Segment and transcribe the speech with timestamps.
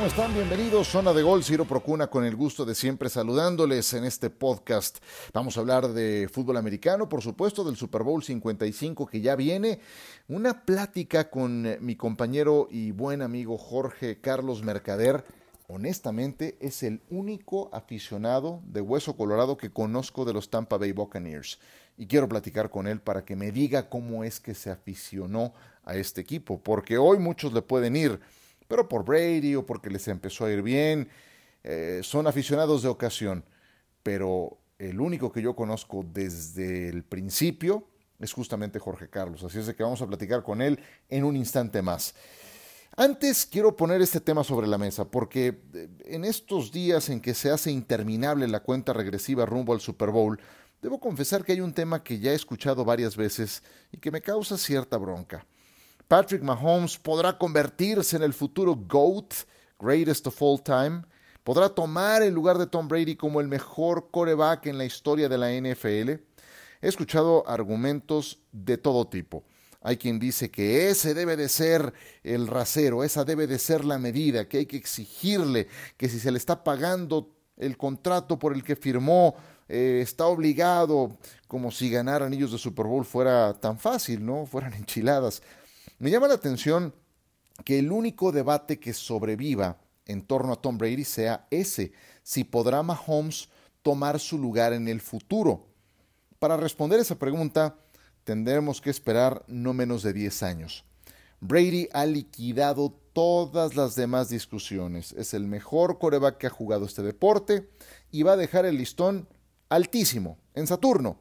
[0.00, 0.32] ¿cómo están?
[0.32, 0.88] Bienvenidos.
[0.88, 4.96] Zona de Gol, Ciro Procuna, con el gusto de siempre saludándoles en este podcast.
[5.34, 9.78] Vamos a hablar de fútbol americano, por supuesto, del Super Bowl 55 que ya viene.
[10.26, 15.22] Una plática con mi compañero y buen amigo Jorge Carlos Mercader.
[15.68, 21.58] Honestamente, es el único aficionado de Hueso Colorado que conozco de los Tampa Bay Buccaneers.
[21.98, 25.52] Y quiero platicar con él para que me diga cómo es que se aficionó
[25.84, 28.18] a este equipo, porque hoy muchos le pueden ir
[28.70, 31.08] pero por Brady o porque les empezó a ir bien.
[31.64, 33.44] Eh, son aficionados de ocasión,
[34.04, 37.88] pero el único que yo conozco desde el principio
[38.20, 39.42] es justamente Jorge Carlos.
[39.42, 42.14] Así es de que vamos a platicar con él en un instante más.
[42.96, 47.34] Antes quiero poner este tema sobre la mesa porque eh, en estos días en que
[47.34, 50.38] se hace interminable la cuenta regresiva rumbo al Super Bowl,
[50.80, 54.20] debo confesar que hay un tema que ya he escuchado varias veces y que me
[54.20, 55.44] causa cierta bronca.
[56.10, 59.32] Patrick Mahomes podrá convertirse en el futuro GOAT,
[59.78, 61.02] Greatest of All Time.
[61.44, 65.38] Podrá tomar el lugar de Tom Brady como el mejor coreback en la historia de
[65.38, 66.10] la NFL.
[66.10, 69.44] He escuchado argumentos de todo tipo.
[69.82, 74.00] Hay quien dice que ese debe de ser el rasero, esa debe de ser la
[74.00, 78.64] medida, que hay que exigirle, que si se le está pagando el contrato por el
[78.64, 79.36] que firmó,
[79.68, 84.44] eh, está obligado, como si ganar anillos de Super Bowl fuera tan fácil, ¿no?
[84.44, 85.40] Fueran enchiladas.
[86.00, 86.94] Me llama la atención
[87.62, 92.82] que el único debate que sobreviva en torno a Tom Brady sea ese, si podrá
[92.82, 93.50] Mahomes
[93.82, 95.68] tomar su lugar en el futuro.
[96.38, 97.76] Para responder esa pregunta,
[98.24, 100.86] tendremos que esperar no menos de 10 años.
[101.38, 105.12] Brady ha liquidado todas las demás discusiones.
[105.12, 107.68] Es el mejor coreback que ha jugado este deporte
[108.10, 109.28] y va a dejar el listón
[109.68, 111.20] altísimo, en Saturno.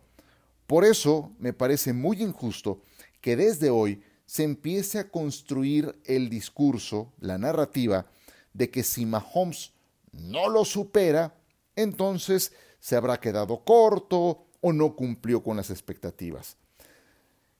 [0.67, 2.81] Por eso me parece muy injusto
[3.19, 8.05] que desde hoy se empiece a construir el discurso, la narrativa,
[8.53, 9.73] de que si Mahomes
[10.11, 11.35] no lo supera,
[11.75, 16.57] entonces se habrá quedado corto o no cumplió con las expectativas.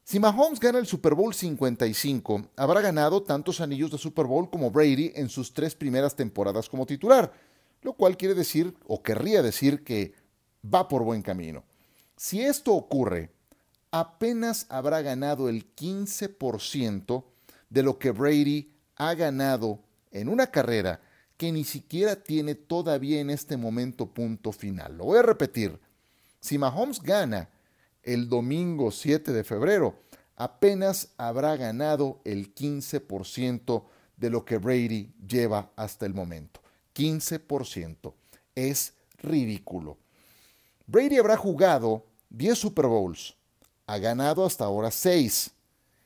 [0.04, 4.70] Si Mahomes gana el Super Bowl 55, habrá ganado tantos anillos de Super Bowl como
[4.70, 7.34] Brady en sus tres primeras temporadas como titular,
[7.82, 10.14] lo cual quiere decir o querría decir que
[10.64, 11.64] va por buen camino.
[12.16, 13.32] Si esto ocurre,
[13.92, 17.24] apenas habrá ganado el 15%
[17.70, 19.80] de lo que Brady ha ganado
[20.12, 21.02] en una carrera
[21.38, 24.98] que ni siquiera tiene todavía en este momento punto final.
[24.98, 25.80] Lo voy a repetir.
[26.42, 27.50] Si Mahomes gana
[28.04, 30.00] el domingo 7 de febrero,
[30.36, 33.84] apenas habrá ganado el 15%
[34.18, 36.62] de lo que Brady lleva hasta el momento.
[36.94, 38.14] 15%.
[38.56, 39.98] Es ridículo.
[40.88, 43.36] Brady habrá jugado 10 Super Bowls,
[43.90, 45.50] ha ganado hasta ahora 6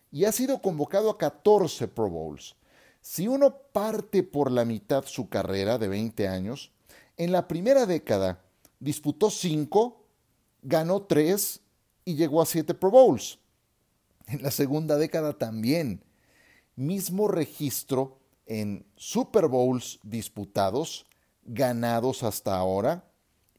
[0.10, 2.56] y ha sido convocado a 14 Pro Bowls.
[3.02, 6.72] Si uno parte por la mitad su carrera de 20 años,
[7.18, 8.42] en la primera década
[8.80, 10.02] disputó 5,
[10.62, 11.60] ganó 3
[12.06, 13.40] y llegó a 7 Pro Bowls.
[14.28, 16.02] En la segunda década también.
[16.78, 21.06] Mismo registro en Super Bowls disputados,
[21.44, 23.04] ganados hasta ahora,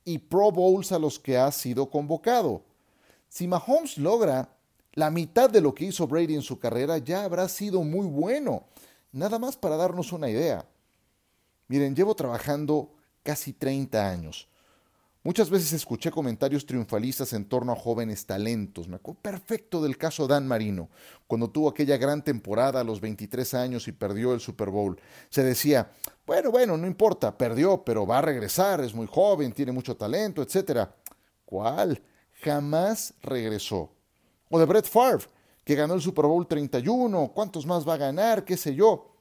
[0.03, 2.65] y Pro Bowls a los que ha sido convocado.
[3.35, 4.49] Si Mahomes logra
[4.93, 8.63] la mitad de lo que hizo Brady en su carrera, ya habrá sido muy bueno.
[9.11, 10.65] Nada más para darnos una idea.
[11.67, 12.93] Miren, llevo trabajando
[13.25, 14.47] casi 30 años.
[15.25, 18.87] Muchas veces escuché comentarios triunfalistas en torno a jóvenes talentos.
[18.87, 20.89] Me acuerdo perfecto del caso Dan Marino,
[21.27, 25.01] cuando tuvo aquella gran temporada a los 23 años y perdió el Super Bowl.
[25.29, 25.91] Se decía,
[26.25, 30.41] bueno, bueno, no importa, perdió, pero va a regresar, es muy joven, tiene mucho talento,
[30.41, 30.89] etc.
[31.45, 32.01] ¿Cuál?
[32.45, 33.91] Jamás regresó.
[34.51, 35.25] O de Brett Favre,
[35.65, 38.45] que ganó el Super Bowl 31, ¿cuántos más va a ganar?
[38.45, 39.17] ¿Qué sé yo?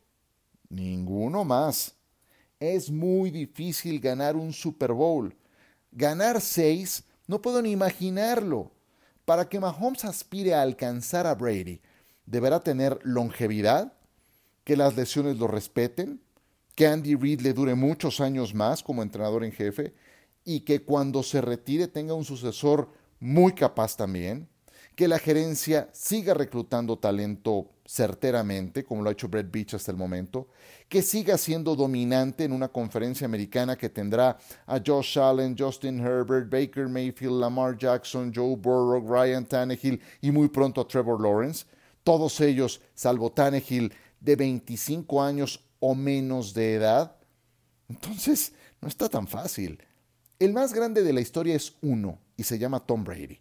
[0.70, 1.96] Ninguno más.
[2.60, 5.36] Es muy difícil ganar un Super Bowl.
[5.92, 8.72] Ganar seis, no puedo ni imaginarlo.
[9.26, 11.80] Para que Mahomes aspire a alcanzar a Brady,
[12.26, 13.94] deberá tener longevidad,
[14.66, 16.22] que las lesiones lo respeten,
[16.76, 19.94] que Andy Reid le dure muchos años más como entrenador en jefe
[20.44, 22.90] y que cuando se retire tenga un sucesor
[23.24, 24.50] muy capaz también,
[24.98, 29.98] que la gerencia siga reclutando talento certeramente, como lo ha hecho Brett Beach hasta el
[29.98, 30.50] momento,
[30.90, 36.50] que siga siendo dominante en una conferencia americana que tendrá a Josh Allen, Justin Herbert,
[36.50, 41.66] Baker Mayfield, Lamar Jackson, Joe Burrow, Ryan Tannehill y muy pronto a Trevor Lawrence,
[42.04, 47.16] todos ellos, salvo Tannehill, de 25 años o menos de edad.
[47.88, 49.82] Entonces, no está tan fácil.
[50.40, 53.40] El más grande de la historia es uno y se llama Tom Brady.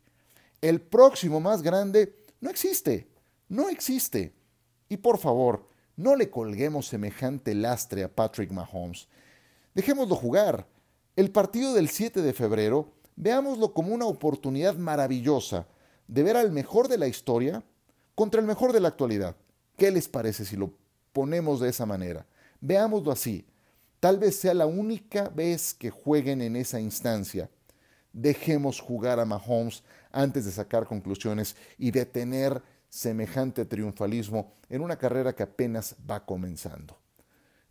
[0.61, 3.09] El próximo más grande no existe,
[3.49, 4.33] no existe.
[4.89, 9.09] Y por favor, No le colguemos semejante lastre a Patrick Mahomes.
[9.75, 10.67] Dejémoslo jugar.
[11.17, 15.67] El partido del 7 de febrero, veámoslo como una oportunidad maravillosa
[16.09, 17.62] de ver al mejor de la historia
[18.15, 19.37] contra el mejor de la actualidad.
[19.77, 20.73] ¿Qué les parece si lo
[21.12, 22.27] ponemos de esa manera?
[22.61, 23.47] Veámoslo así.
[24.00, 27.50] Tal vez sea la única vez que jueguen en esa instancia.
[28.12, 35.35] Dejemos jugar a Mahomes antes de sacar conclusiones y detener semejante triunfalismo en una carrera
[35.35, 36.99] que apenas va comenzando.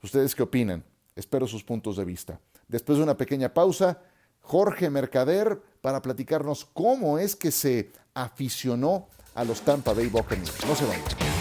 [0.02, 0.84] ¿Ustedes qué opinan?
[1.16, 2.40] Espero sus puntos de vista.
[2.68, 4.02] Después de una pequeña pausa,
[4.40, 10.66] Jorge Mercader para platicarnos cómo es que se aficionó a los Tampa Bay Buccaneers.
[10.66, 11.41] No se vayan.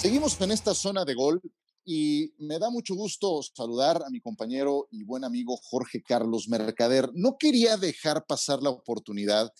[0.00, 1.42] Seguimos en esta zona de gol
[1.84, 7.10] y me da mucho gusto saludar a mi compañero y buen amigo Jorge Carlos Mercader.
[7.12, 9.52] No quería dejar pasar la oportunidad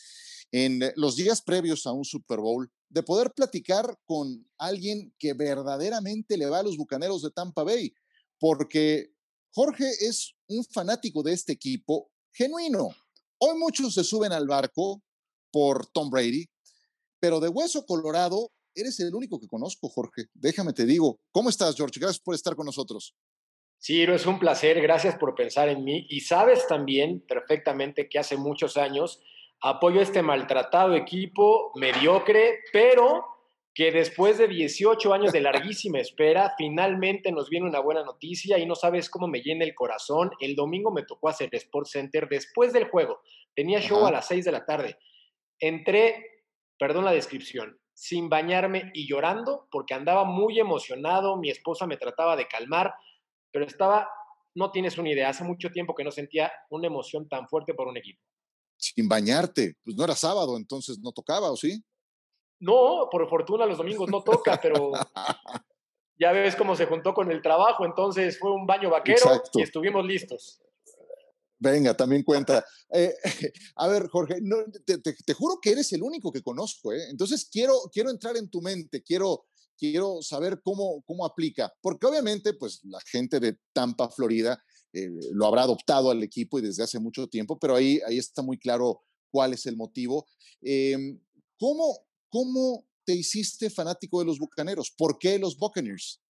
[0.50, 6.38] en los días previos a un Super Bowl de poder platicar con alguien que verdaderamente
[6.38, 7.92] le va a los Bucaneros de Tampa Bay,
[8.38, 9.12] porque
[9.50, 12.88] Jorge es un fanático de este equipo genuino.
[13.36, 15.02] Hoy muchos se suben al barco
[15.50, 16.48] por Tom Brady,
[17.20, 20.26] pero de hueso colorado eres el único que conozco, Jorge.
[20.34, 21.20] Déjame te digo.
[21.30, 21.98] ¿Cómo estás, George?
[22.00, 23.14] Gracias por estar con nosotros.
[23.78, 24.80] Sí, es un placer.
[24.80, 26.06] Gracias por pensar en mí.
[26.08, 29.20] Y sabes también perfectamente que hace muchos años
[29.62, 33.24] apoyo a este maltratado equipo mediocre, pero
[33.74, 38.66] que después de 18 años de larguísima espera, finalmente nos viene una buena noticia y
[38.66, 40.30] no sabes cómo me llena el corazón.
[40.40, 43.20] El domingo me tocó hacer Sports Center después del juego.
[43.54, 44.98] Tenía show a las 6 de la tarde.
[45.58, 46.24] Entré,
[46.78, 52.34] perdón la descripción, sin bañarme y llorando porque andaba muy emocionado, mi esposa me trataba
[52.34, 52.94] de calmar,
[53.52, 54.08] pero estaba,
[54.54, 57.88] no tienes una idea, hace mucho tiempo que no sentía una emoción tan fuerte por
[57.88, 58.22] un equipo.
[58.78, 61.84] Sin bañarte, pues no era sábado, entonces no tocaba, ¿o sí?
[62.60, 64.92] No, por fortuna los domingos no toca, pero
[66.18, 70.06] ya ves cómo se juntó con el trabajo, entonces fue un baño vaquero y estuvimos
[70.06, 70.58] listos.
[71.60, 72.64] Venga, también cuenta.
[72.90, 73.14] Eh,
[73.76, 74.36] a ver, Jorge,
[75.26, 77.10] te, juro que eres el único que conozco, ¿eh?
[77.10, 79.44] Entonces quiero, quiero entrar en tu mente, quiero,
[79.76, 84.58] quiero saber cómo, cómo aplica, porque obviamente, pues la gente de Tampa, Florida,
[84.94, 88.40] eh, lo habrá adoptado al equipo y desde hace mucho tiempo, pero ahí, ahí está
[88.40, 90.26] muy claro cuál es el motivo.
[90.62, 91.20] Em,
[91.58, 94.90] ¿cómo, ¿Cómo te hiciste fanático de los Bucaneros?
[94.96, 96.22] ¿Por qué los Buccaneers?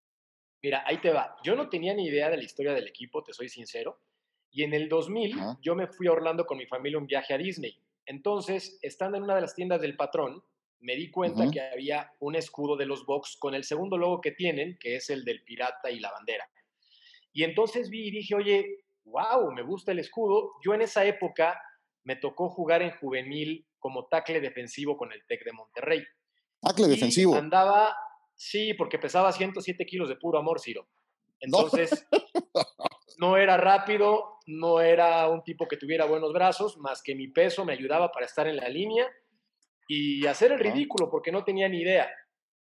[0.61, 1.37] Mira, ahí te va.
[1.45, 4.01] Yo no tenía ni idea de la historia del equipo, te soy sincero.
[4.51, 7.39] Y en el 2000 yo me fui a Orlando con mi familia un viaje a
[7.39, 7.79] Disney.
[8.07, 10.43] Entonces, estando en una de las tiendas del patrón,
[10.81, 14.33] me di cuenta que había un escudo de los Bucks con el segundo logo que
[14.33, 16.49] tienen, que es el del pirata y la bandera.
[17.33, 20.53] Y entonces vi y dije, oye, wow, me gusta el escudo.
[20.65, 21.61] Yo en esa época
[22.05, 26.03] me tocó jugar en juvenil como tackle defensivo con el TEC de Monterrey.
[26.61, 27.35] Tackle defensivo.
[27.35, 27.95] Andaba,
[28.35, 30.89] sí, porque pesaba 107 kilos de puro amor, Ciro.
[31.41, 32.21] Entonces, no
[33.37, 37.75] era rápido, no era un tipo que tuviera buenos brazos, más que mi peso me
[37.75, 39.07] ayudaba para estar en la línea
[39.87, 42.11] y hacer el ridículo porque no tenía ni idea.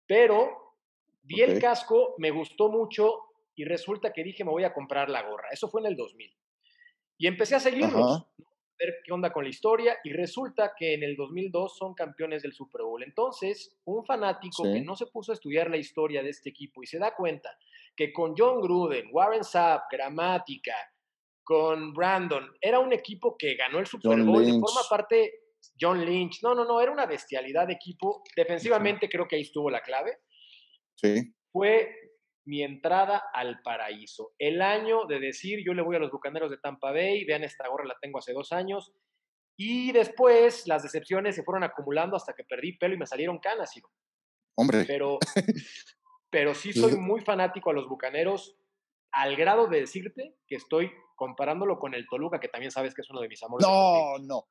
[0.06, 0.74] Pero
[1.22, 3.20] vi el casco, me gustó mucho
[3.54, 5.48] y resulta que dije me voy a comprar la gorra.
[5.52, 6.34] Eso fue en el 2000.
[7.18, 8.26] Y empecé a seguirlos,
[8.78, 12.52] ver qué onda con la historia y resulta que en el 2002 son campeones del
[12.52, 13.02] Super Bowl.
[13.02, 16.86] Entonces, un fanático que no se puso a estudiar la historia de este equipo y
[16.86, 17.50] se da cuenta
[17.98, 20.76] que con John Gruden, Warren Sapp, Gramática,
[21.42, 25.32] con Brandon, era un equipo que ganó el Super Bowl y forma parte
[25.80, 26.40] John Lynch.
[26.44, 28.22] No, no, no, era una bestialidad de equipo.
[28.36, 30.18] Defensivamente creo que ahí estuvo la clave.
[30.94, 31.34] Sí.
[31.50, 31.92] Fue
[32.44, 34.32] mi entrada al paraíso.
[34.38, 37.66] El año de decir, yo le voy a los Bucaneros de Tampa Bay, vean esta
[37.66, 38.92] gorra, la tengo hace dos años.
[39.58, 43.72] Y después las decepciones se fueron acumulando hasta que perdí pelo y me salieron canas.
[44.54, 44.84] Hombre.
[44.86, 45.18] Pero
[46.30, 48.56] pero sí soy muy fanático a los Bucaneros
[49.12, 53.10] al grado de decirte que estoy comparándolo con el Toluca, que también sabes que es
[53.10, 53.66] uno de mis amores.
[53.66, 54.46] No, no.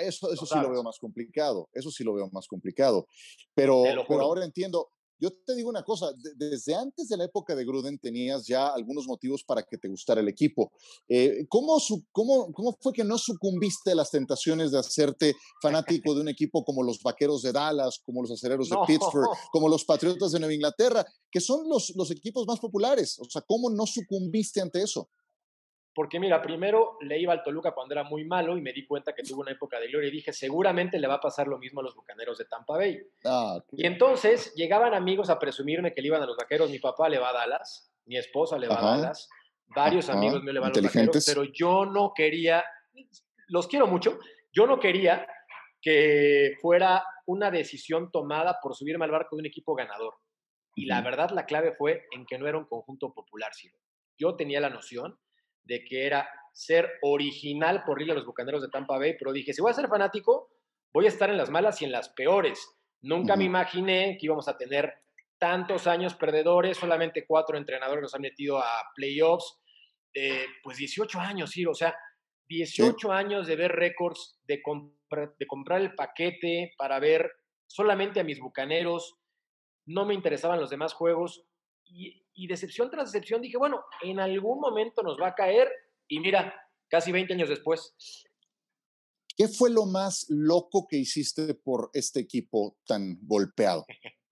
[0.00, 1.68] Eso, eso sí lo veo más complicado.
[1.72, 3.06] Eso sí lo veo más complicado.
[3.54, 4.90] Pero, pero ahora entiendo.
[5.22, 9.06] Yo te digo una cosa, desde antes de la época de Gruden tenías ya algunos
[9.06, 10.72] motivos para que te gustara el equipo.
[11.08, 11.78] Eh, ¿cómo,
[12.10, 16.64] cómo, ¿Cómo fue que no sucumbiste a las tentaciones de hacerte fanático de un equipo
[16.64, 20.54] como los Vaqueros de Dallas, como los Acereros de Pittsburgh, como los Patriotas de Nueva
[20.54, 23.16] Inglaterra, que son los, los equipos más populares?
[23.20, 25.08] O sea, ¿cómo no sucumbiste ante eso?
[25.94, 29.14] Porque mira, primero le iba al Toluca cuando era muy malo y me di cuenta
[29.14, 31.80] que tuvo una época de gloria y dije, seguramente le va a pasar lo mismo
[31.80, 32.98] a los Bucaneros de Tampa Bay.
[33.24, 37.10] Ah, y entonces llegaban amigos a presumirme que le iban a los Vaqueros, mi papá
[37.10, 39.28] le va a Dallas, mi esposa le va a Dallas,
[39.66, 42.64] varios amigos me le van a los Vaqueros, pero yo no quería,
[43.48, 44.18] los quiero mucho.
[44.50, 45.26] Yo no quería
[45.80, 50.14] que fuera una decisión tomada por subirme al barco de un equipo ganador.
[50.74, 53.76] Y la verdad, la clave fue en que no era un conjunto popular, sino
[54.16, 55.18] Yo tenía la noción
[55.64, 59.52] de que era ser original por ir a los Bucaneros de Tampa Bay, pero dije,
[59.52, 60.50] si voy a ser fanático,
[60.92, 62.60] voy a estar en las malas y en las peores.
[63.00, 64.92] Nunca me imaginé que íbamos a tener
[65.38, 69.60] tantos años perdedores, solamente cuatro entrenadores nos han metido a playoffs,
[70.14, 71.96] eh, pues 18 años, sí, o sea,
[72.48, 74.62] 18 años de ver récords, de,
[75.38, 77.32] de comprar el paquete para ver
[77.66, 79.16] solamente a mis bucaneros,
[79.86, 81.44] no me interesaban los demás juegos
[81.92, 85.70] y, y, decepción tras decepción dije, bueno, en algún momento nos va a caer
[86.08, 86.54] y mira,
[86.88, 87.94] casi 20 años después.
[89.36, 93.84] ¿Qué fue lo más loco que hiciste por este equipo tan golpeado?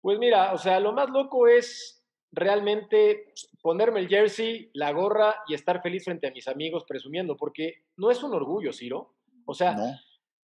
[0.00, 5.54] Pues mira, o sea, lo más loco es realmente ponerme el jersey, la gorra y
[5.54, 9.16] estar feliz frente a mis amigos presumiendo, porque no es un orgullo, Ciro.
[9.44, 9.76] O sea,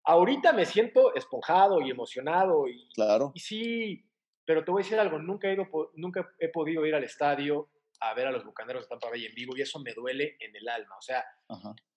[0.05, 3.33] ahorita me siento esponjado y emocionado y, claro.
[3.35, 4.05] y sí,
[4.44, 7.70] pero te voy a decir algo, nunca he, ido, nunca he podido ir al estadio
[8.00, 10.56] a ver a los Bucaneros de Tampa Bay en vivo y eso me duele en
[10.56, 10.96] el alma.
[10.99, 11.25] O sea,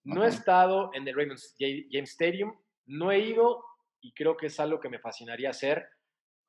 [0.03, 3.63] no he estado en el Raymond James Stadium, no he ido
[4.01, 5.87] y creo que es algo que me fascinaría hacer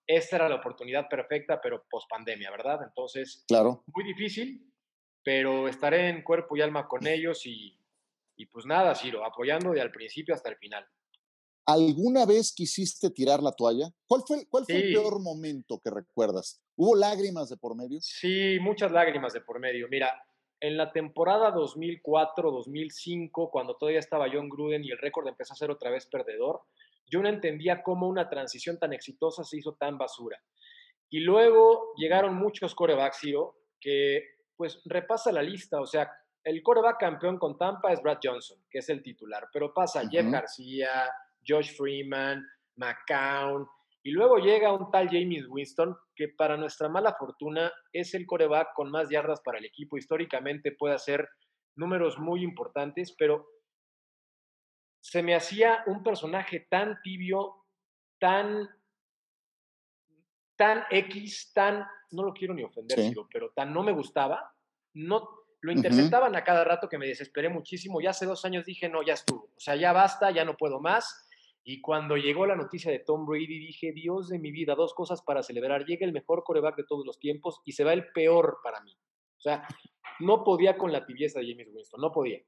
[0.06, 2.80] esta era la oportunidad perfecta, pero post pandemia, ¿verdad?
[2.84, 3.82] Entonces, claro.
[3.92, 4.72] muy difícil,
[5.22, 7.78] pero estaré en cuerpo y alma con ellos y,
[8.36, 10.86] y pues nada, Ciro, apoyando de al principio hasta el final.
[11.66, 13.90] ¿Alguna vez quisiste tirar la toalla?
[14.06, 16.62] ¿Cuál fue, cuál fue el peor momento que recuerdas?
[16.76, 17.98] ¿Hubo lágrimas de por medio?
[18.00, 19.88] Sí, muchas lágrimas de por medio.
[19.88, 20.12] Mira,
[20.60, 25.72] en la temporada 2004-2005, cuando todavía estaba John Gruden y el récord empezó a ser
[25.72, 26.62] otra vez perdedor,
[27.10, 30.40] yo no entendía cómo una transición tan exitosa se hizo tan basura.
[31.10, 34.22] Y luego llegaron muchos corebacks, Ciro, que
[34.56, 36.10] pues repasa la lista, o sea,
[36.42, 40.26] el coreback campeón con Tampa es Brad Johnson, que es el titular, pero pasa Jeff
[40.30, 41.10] García,
[41.46, 42.44] Josh Freeman,
[42.76, 43.66] McCown,
[44.06, 48.68] y luego llega un tal James Winston, que para nuestra mala fortuna es el coreback
[48.72, 49.98] con más yardas para el equipo.
[49.98, 51.28] Históricamente puede hacer
[51.74, 53.48] números muy importantes, pero
[55.00, 57.64] se me hacía un personaje tan tibio,
[58.20, 58.68] tan,
[60.54, 64.54] tan X, tan, no lo quiero ni ofender, pero tan no me gustaba,
[64.94, 65.28] no,
[65.62, 68.00] lo interceptaban a cada rato que me desesperé muchísimo.
[68.00, 69.46] Ya hace dos años dije, no, ya estuvo.
[69.46, 71.25] O sea, ya basta, ya no puedo más.
[71.68, 75.20] Y cuando llegó la noticia de Tom Brady, dije, Dios de mi vida, dos cosas
[75.22, 75.84] para celebrar.
[75.84, 78.92] Llega el mejor coreback de todos los tiempos y se va el peor para mí.
[78.92, 79.66] O sea,
[80.20, 82.38] no podía con la tibieza de James Winston, no podía.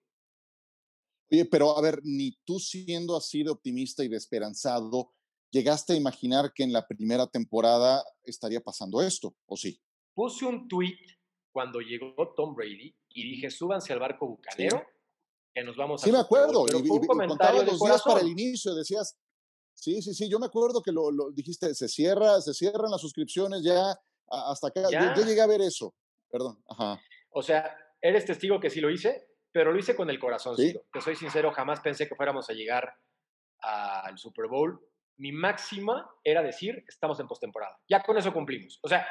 [1.32, 5.12] Oye, pero a ver, ni tú siendo así de optimista y de esperanzado,
[5.50, 9.80] llegaste a imaginar que en la primera temporada estaría pasando esto, ¿o sí?
[10.14, 10.96] Puse un tweet
[11.50, 14.80] cuando llegó Tom Brady y dije, súbanse al barco bucanero,
[15.58, 16.06] que nos vamos a...
[16.06, 19.18] Sí, me acuerdo, y, y, contaba los días para el inicio, decías,
[19.74, 23.62] sí, sí, sí, yo me acuerdo que lo, dijiste, se cierra, se cierran las suscripciones
[23.62, 23.98] ya
[24.28, 25.14] hasta acá, ¿Ya?
[25.14, 25.94] Yo, llegué a ver eso,
[26.30, 27.00] perdón, ajá.
[27.30, 30.56] O sea, eres testigo que sí lo hice, pero lo hice con el corazón.
[30.56, 30.78] ¿Sí?
[30.92, 32.94] Te soy sincero, jamás pensé que fuéramos a llegar
[33.60, 34.80] al Super Bowl.
[35.16, 37.76] Mi máxima era decir, estamos en postemporada.
[37.88, 38.78] Ya con eso cumplimos.
[38.82, 39.06] O sea,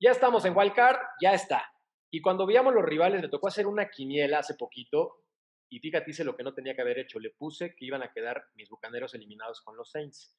[0.00, 1.64] ya estamos en Wild Card, ya está.
[2.10, 5.24] Y cuando veíamos los rivales, me tocó hacer una quiniela hace poquito.
[5.70, 7.18] Y fíjate, hice lo que no tenía que haber hecho.
[7.18, 10.36] Le puse que iban a quedar mis bucaneros eliminados con los Saints.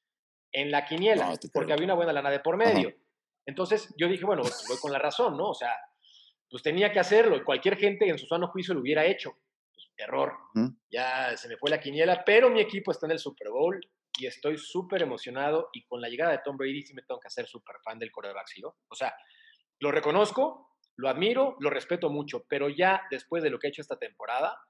[0.52, 2.94] En la quiniela, porque había una buena lana de por medio.
[3.46, 5.48] Entonces yo dije, bueno, pues voy con la razón, ¿no?
[5.48, 5.74] O sea,
[6.50, 9.32] pues tenía que hacerlo y cualquier gente en su sano juicio lo hubiera hecho.
[9.72, 10.34] Pues, error.
[10.90, 13.80] Ya se me fue la quiniela, pero mi equipo está en el Super Bowl
[14.18, 17.28] y estoy súper emocionado y con la llegada de Tom Brady sí me tengo que
[17.28, 18.46] hacer súper fan del coreback,
[18.88, 19.14] O sea,
[19.80, 23.80] lo reconozco, lo admiro, lo respeto mucho, pero ya después de lo que ha hecho
[23.80, 24.60] esta temporada,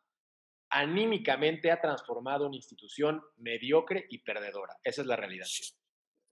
[0.73, 4.75] anímicamente ha transformado una institución mediocre y perdedora.
[4.83, 5.47] Esa es la realidad.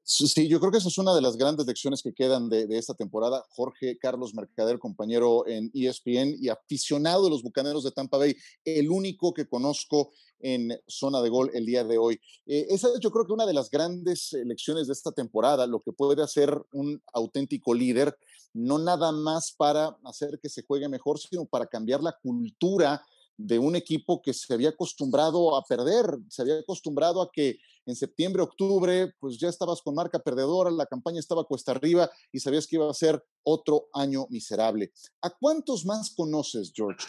[0.02, 2.94] Sí, yo creo que esa es una de las grandes lecciones que quedan de, esta
[2.94, 3.44] temporada.
[3.50, 8.90] Jorge Carlos Mercader, compañero en ESPN y aficionado de los Bucaneros de Tampa Bay, el
[8.90, 12.18] único que conozco en zona de gol el día de hoy.
[12.47, 15.80] Eh, esa es yo creo que una de las grandes lecciones de esta temporada, lo
[15.80, 18.16] que puede hacer un auténtico líder,
[18.54, 23.04] no nada más para hacer que se juegue mejor, sino para cambiar la cultura
[23.47, 27.97] de un equipo que se había acostumbrado a perder, se había acostumbrado a que en
[27.97, 32.66] septiembre, octubre, pues ya estabas con marca perdedora, la campaña estaba cuesta arriba y sabías
[32.66, 34.92] que iba a ser otro año miserable.
[35.23, 37.06] ¿A cuántos más conoces, George?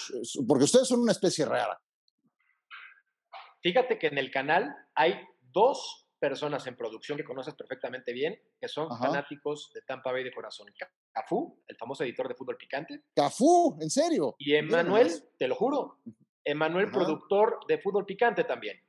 [0.47, 1.79] Porque ustedes son una especie rara.
[3.61, 5.15] Fíjate que en el canal hay
[5.51, 10.31] dos personas en producción que conoces perfectamente bien, que son fanáticos de Tampa Bay de
[10.31, 10.67] corazón.
[11.11, 13.05] Cafú, el famoso editor de fútbol picante.
[13.15, 14.35] Cafú, ¿en serio?
[14.37, 15.99] Y Emanuel, te lo juro,
[16.43, 18.81] Emanuel, productor de fútbol picante también.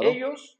[0.00, 0.58] Ellos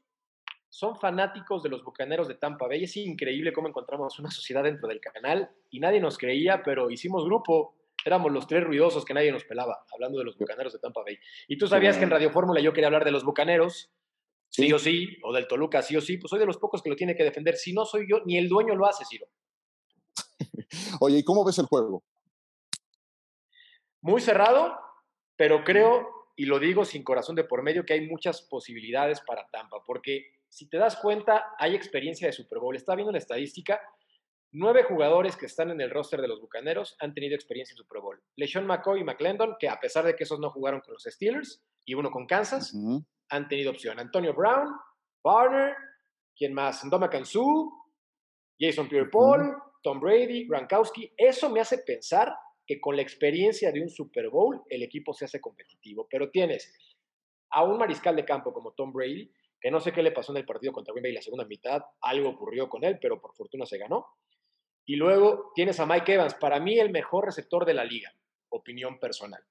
[0.69, 2.83] son fanáticos de los Bucaneros de Tampa Bay.
[2.83, 7.23] Es increíble cómo encontramos una sociedad dentro del canal y nadie nos creía, pero hicimos
[7.23, 7.75] grupo.
[8.03, 11.17] Éramos los tres ruidosos que nadie nos pelaba, hablando de los Bucaneros de Tampa Bay.
[11.47, 13.89] Y tú sabías que en Radio Fórmula yo quería hablar de los Bucaneros,
[14.49, 14.71] sí.
[14.73, 16.17] o sí, o del Toluca, sí o sí.
[16.17, 17.55] Pues soy de los pocos que lo tiene que defender.
[17.55, 19.27] Si no soy yo, ni el dueño lo hace, Ciro.
[20.99, 22.03] Oye, ¿y cómo ves el juego?
[24.01, 24.77] Muy cerrado,
[25.35, 29.47] pero creo, y lo digo sin corazón de por medio, que hay muchas posibilidades para
[29.47, 32.75] Tampa, porque si te das cuenta, hay experiencia de Super Bowl.
[32.75, 33.81] Está viendo la estadística.
[34.51, 38.01] Nueve jugadores que están en el roster de los Bucaneros han tenido experiencia en Super
[38.01, 38.21] Bowl.
[38.37, 41.61] LeSean McCoy y McClendon, que a pesar de que esos no jugaron con los Steelers,
[41.85, 42.73] y uno con Kansas,
[43.29, 43.99] han tenido opción.
[43.99, 44.69] Antonio Brown,
[45.23, 45.75] Barner,
[46.35, 46.83] ¿quién más?
[46.85, 47.71] Ndoma Kansu,
[48.57, 51.13] Jason Pierre-Paul, Tom Brady, Gronkowski.
[51.17, 52.33] Eso me hace pensar
[52.65, 56.07] que con la experiencia de un Super Bowl el equipo se hace competitivo.
[56.09, 56.73] Pero tienes
[57.51, 60.37] a un mariscal de campo como Tom Brady, que no sé qué le pasó en
[60.37, 63.65] el partido contra Green Bay la segunda mitad, algo ocurrió con él, pero por fortuna
[63.65, 64.07] se ganó.
[64.85, 68.13] Y luego tienes a Mike Evans, para mí el mejor receptor de la liga,
[68.49, 69.43] opinión personal.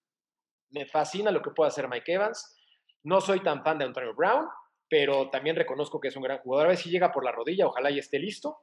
[0.71, 2.57] Me fascina lo que puede hacer Mike Evans.
[3.05, 4.47] No soy tan fan de Antonio Brown,
[4.89, 6.67] pero también reconozco que es un gran jugador.
[6.67, 8.59] A ver si llega por la rodilla, ojalá y esté listo.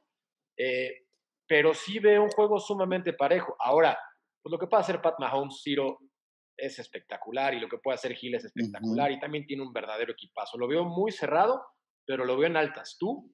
[0.56, 1.06] Eh,
[1.46, 3.56] pero sí veo un juego sumamente parejo.
[3.58, 3.98] Ahora,
[4.42, 5.98] pues lo que puede hacer Pat Mahomes, Ciro,
[6.56, 10.12] es espectacular y lo que puede hacer Gil es espectacular y también tiene un verdadero
[10.12, 10.58] equipazo.
[10.58, 11.62] Lo veo muy cerrado,
[12.04, 12.96] pero lo veo en altas.
[12.98, 13.32] ¿Tú?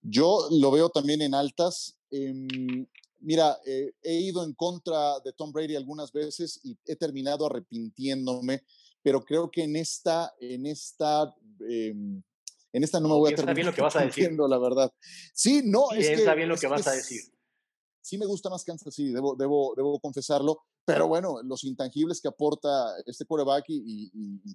[0.00, 1.98] Yo lo veo también en altas.
[2.10, 2.86] Em,
[3.20, 8.64] mira, eh, he ido en contra de Tom Brady algunas veces y he terminado arrepintiéndome,
[9.02, 11.34] pero creo que en esta, en esta,
[11.68, 12.22] em,
[12.72, 14.30] en esta no me voy a terminar bien lo que vas a decir.
[14.32, 14.92] la verdad.
[15.32, 17.22] Sí, no, es que, bien lo que vas a decir.
[18.08, 22.28] Sí me gusta más Kansas City, debo, debo, debo confesarlo, pero bueno, los intangibles que
[22.28, 24.10] aporta este quarterback y,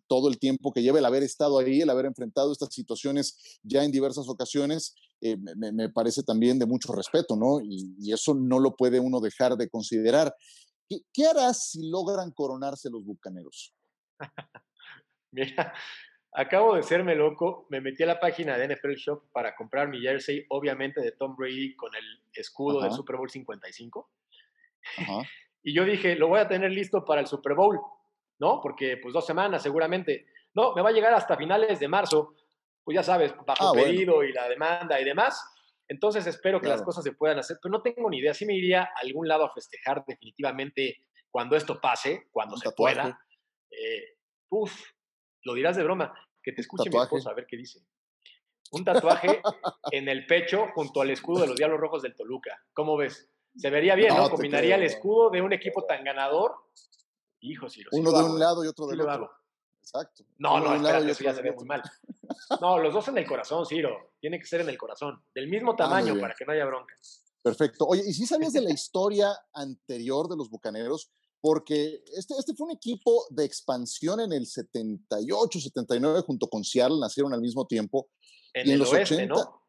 [0.08, 3.84] todo el tiempo que lleva el haber estado ahí, el haber enfrentado estas situaciones ya
[3.84, 7.62] en diversas ocasiones, eh, me, parece también de mucho respeto, ¿no?
[7.62, 10.36] Y, eso no lo puede uno dejar de considerar.
[10.90, 13.76] ¿Qué, qué harás si logran coronarse los bucaneros?
[15.32, 15.76] Mira,
[16.34, 20.02] acabo de serme loco, me metí a la página de NFL Shop para comprar mi
[20.02, 24.10] jersey, obviamente de Tom Brady con el escudo del Super Bowl 55.
[24.98, 25.22] Ajá.
[25.64, 27.80] Y yo dije, lo voy a tener listo para el Super Bowl,
[28.40, 28.60] ¿no?
[28.62, 30.28] Porque pues dos semanas seguramente.
[30.54, 32.36] No, me va a llegar hasta finales de marzo,
[32.84, 35.42] pues ya sabes, bajo ah, pedido y la demanda y demás.
[35.88, 38.34] Entonces espero que las cosas se puedan hacer, pero no tengo ni idea.
[38.34, 40.98] Sí me iría a algún lado a festejar definitivamente
[41.32, 43.20] cuando esto pase, cuando se pueda.
[43.72, 44.18] Eh,
[44.50, 44.74] uf,
[45.44, 47.80] lo dirás de broma, que te escuche mi esposa a ver qué dice.
[48.72, 49.42] Un tatuaje
[49.92, 52.60] en el pecho junto al escudo de los Diablos Rojos del Toluca.
[52.74, 53.30] ¿Cómo ves?
[53.56, 54.30] Se vería bien, ¿no?
[54.30, 56.56] Combinaría el escudo de un equipo tan ganador.
[57.42, 59.30] Hijo, si Uno de un lado y otro del otro.
[59.80, 60.24] Exacto.
[60.38, 61.84] No, no, espérate, eso ya se ve muy mal.
[62.62, 64.14] No, los dos en el corazón, Ciro.
[64.20, 65.22] Tiene que ser en el corazón.
[65.36, 66.96] Del mismo ah, tamaño para que no haya bronca.
[67.42, 67.86] Perfecto.
[67.86, 71.12] Oye, ¿y si sabías de la historia anterior de los Bucaneros?
[71.44, 77.02] Porque este, este fue un equipo de expansión en el 78, 79, junto con Seattle,
[77.02, 78.10] nacieron al mismo tiempo.
[78.54, 79.62] En, el los oeste, ¿no?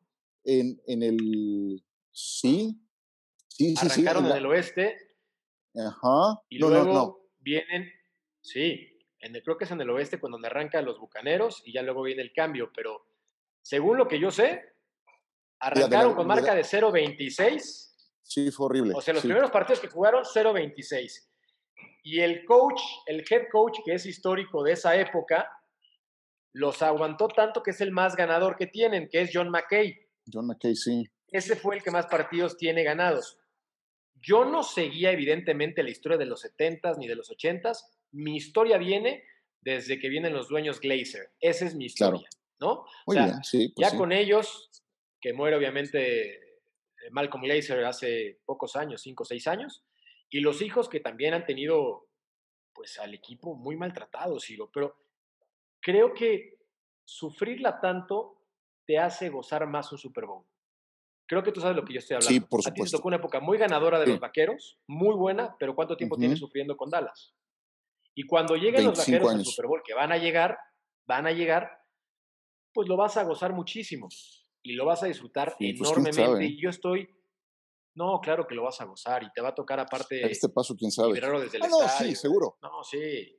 [0.45, 1.85] En, en el.
[2.13, 2.79] Sí,
[3.57, 4.97] Sí, sí, Arrancaron en, el oeste.
[5.77, 6.43] Ajá.
[6.49, 7.89] Y luego vienen,
[8.41, 11.83] sí, en el, creo que es en el oeste cuando arrancan los bucaneros y ya
[11.83, 13.07] luego viene el cambio, pero
[13.63, 14.61] según lo que yo sé,
[15.61, 17.93] arrancaron con marca de 0.26.
[18.23, 18.95] Sí, fue horrible.
[18.97, 21.29] O sea, los primeros partidos que jugaron, 0.26.
[22.03, 25.49] Y el coach, el head coach que es histórico de esa época,
[26.53, 29.97] los aguantó tanto que es el más ganador que tienen, que es John McKay.
[30.33, 31.05] John McKay, sí.
[31.29, 33.39] Ese fue el que más partidos tiene ganados.
[34.15, 37.79] Yo no seguía evidentemente la historia de los 70s ni de los 80s.
[38.13, 39.25] Mi historia viene
[39.61, 41.33] desde que vienen los dueños Glazer.
[41.41, 42.29] Esa es mi historia,
[42.61, 42.85] ¿no?
[43.07, 44.71] Muy bien, sí, pues ya con ellos,
[45.21, 46.39] que muere obviamente
[47.11, 49.83] Malcolm Glazer hace pocos años, cinco o seis años,
[50.35, 52.09] y los hijos que también han tenido
[52.73, 54.97] pues al equipo muy maltratado, Ciro, pero
[55.81, 56.59] creo que
[57.05, 58.43] sufrirla tanto
[58.85, 60.45] te hace gozar más un Super Bowl.
[61.25, 62.35] Creo que tú sabes lo que yo estoy hablando.
[62.35, 62.83] Sí, por supuesto.
[62.83, 65.97] A ti te tocó una época muy ganadora de los vaqueros, muy buena, pero ¿cuánto
[65.97, 67.33] tiempo tienes sufriendo con Dallas?
[68.17, 70.59] Y cuando lleguen los vaqueros al Super Bowl, que van a llegar,
[71.07, 71.71] van a llegar,
[72.73, 74.09] pues lo vas a gozar muchísimo
[74.65, 76.45] y lo vas a disfrutar pues, enormemente.
[76.45, 77.09] Y yo estoy,
[77.95, 80.25] no, claro que lo vas a gozar y te va a tocar aparte.
[80.31, 81.15] este paso, quién sabe.
[81.15, 82.59] Desde el ah, no, sí, seguro.
[82.63, 83.39] No, sí.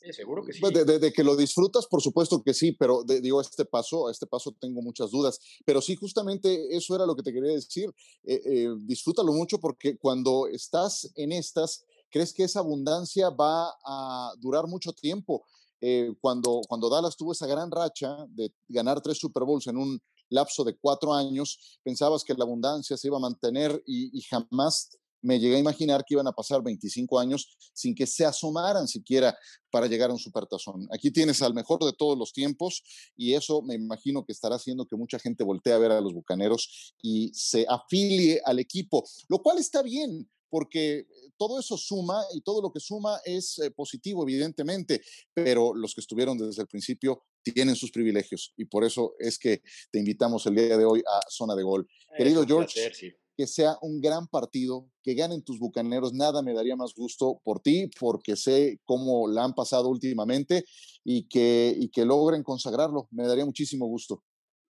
[0.00, 0.60] Sí, seguro que sí.
[0.60, 4.26] Pues, de, que lo disfrutas, por supuesto que sí, pero digo, este paso, a este
[4.26, 5.40] paso tengo muchas dudas.
[5.64, 7.92] Pero sí, justamente eso era lo que te quería decir.
[8.22, 14.32] Eh, eh, disfrútalo mucho porque cuando estás en estas, ¿crees que esa abundancia va a
[14.38, 15.44] durar mucho tiempo?
[15.80, 20.00] Eh, cuando, cuando Dallas tuvo esa gran racha de ganar tres Super Bowls en un
[20.30, 25.40] lapso de cuatro años, pensabas que la abundancia se iba a mantener y, jamás me
[25.40, 29.36] llegué a imaginar que iban a pasar 25 años sin que se asomaran siquiera
[29.68, 30.86] para llegar a un supertazón.
[30.92, 32.84] Aquí tienes al mejor de todos los tiempos
[33.16, 36.14] y eso me imagino que estará haciendo que mucha gente voltee a ver a los
[36.14, 42.40] Bucaneros y se afilie al equipo, lo cual está bien, porque todo eso suma y
[42.40, 45.02] todo lo que suma es eh, positivo, evidentemente,
[45.34, 49.62] pero los que estuvieron desde el principio tienen sus privilegios y por eso es que
[49.90, 51.88] te invitamos el día de hoy a Zona de Gol.
[52.16, 52.92] Querido George,
[53.36, 57.60] que sea un gran partido, que ganen tus bucaneros, nada me daría más gusto por
[57.60, 60.64] ti, porque sé cómo la han pasado últimamente
[61.04, 64.24] y que, y que logren consagrarlo, me daría muchísimo gusto.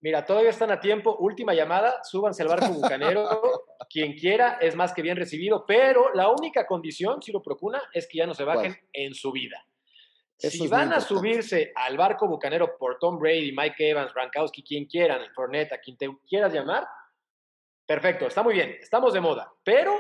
[0.01, 1.17] Mira, todavía están a tiempo.
[1.19, 3.27] Última llamada, súbanse al barco bucanero.
[3.89, 8.07] Quien quiera es más que bien recibido, pero la única condición, si lo procura, es
[8.07, 9.63] que ya no se bajen en su vida.
[10.37, 15.21] Si van a subirse al barco bucanero por Tom Brady, Mike Evans, Rankowski, quien quieran,
[15.33, 16.87] Forneta, quien te quieras llamar,
[17.85, 19.95] perfecto, está muy bien, estamos de moda, pero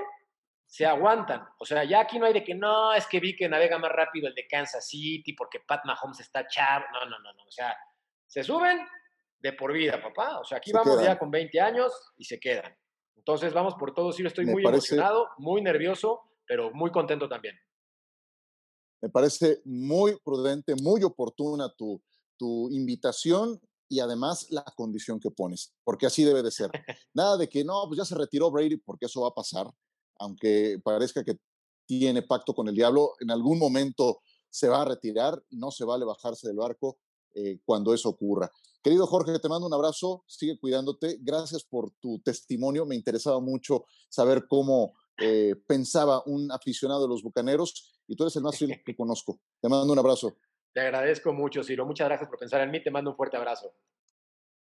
[0.65, 1.47] se aguantan.
[1.59, 3.91] O sea, ya aquí no hay de que no, es que vi que navega más
[3.91, 6.85] rápido el de Kansas City porque Pat Mahomes está chavo.
[6.91, 7.43] No, no, no, no.
[7.43, 7.75] O sea,
[8.25, 8.85] se suben
[9.39, 10.39] de por vida, papá.
[10.39, 12.75] O sea, aquí vamos ya con 20 años y se quedan.
[13.15, 14.11] Entonces vamos por todo.
[14.11, 17.59] Sí, estoy muy emocionado, muy nervioso, pero muy contento también.
[19.05, 22.01] Me parece muy prudente, muy oportuna tu,
[22.39, 26.71] tu invitación y además la condición que pones, porque así debe de ser.
[27.13, 29.69] Nada de que no, pues ya se retiró Brady, porque eso va a pasar,
[30.17, 31.37] aunque parezca que
[31.85, 35.85] tiene pacto con el diablo, en algún momento se va a retirar y no se
[35.85, 36.97] vale bajarse del barco
[37.35, 38.49] eh, cuando eso ocurra.
[38.81, 41.19] Querido Jorge, te mando un abrazo, sigue cuidándote.
[41.21, 42.87] Gracias por tu testimonio.
[42.87, 48.35] Me interesaba mucho saber cómo eh, pensaba un aficionado de los Bucaneros y tú eres
[48.35, 49.39] el más fiel que conozco.
[49.61, 50.37] Te mando un abrazo.
[50.73, 51.85] Te agradezco mucho, Ciro.
[51.85, 52.83] Muchas gracias por pensar en mí.
[52.83, 53.73] Te mando un fuerte abrazo.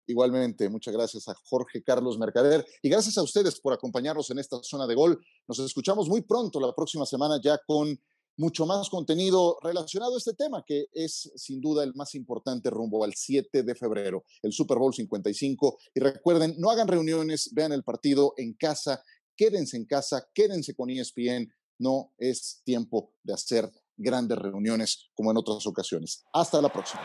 [0.07, 4.57] Igualmente, muchas gracias a Jorge Carlos Mercader y gracias a ustedes por acompañarnos en esta
[4.63, 5.23] zona de gol.
[5.47, 7.99] Nos escuchamos muy pronto la próxima semana ya con
[8.39, 13.03] mucho más contenido relacionado a este tema, que es sin duda el más importante rumbo
[13.03, 15.77] al 7 de febrero, el Super Bowl 55.
[15.93, 19.03] Y recuerden, no hagan reuniones, vean el partido en casa,
[19.35, 21.53] quédense en casa, quédense con ESPN.
[21.79, 26.23] No es tiempo de hacer grandes reuniones como en otras ocasiones.
[26.33, 27.01] Hasta la próxima.